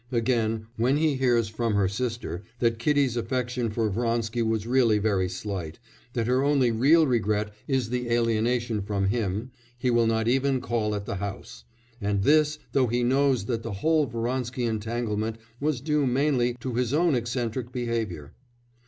[0.11, 5.29] Again, when he hears from her sister that Kitty's affection for Vronsky was really very
[5.29, 5.77] slight,
[6.13, 10.95] that her only real regret is the alienation from him, he will not even call
[10.95, 11.65] at the house,
[12.01, 16.95] and this though he knows that the whole Vronsky entanglement was due mainly to his
[16.95, 18.33] own eccentric behaviour.